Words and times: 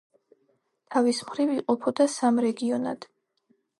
თავის 0.95 1.19
მხრივ 1.27 1.53
იყოფოდა 1.57 2.07
სამ 2.15 2.43
რეგიონად. 2.47 3.07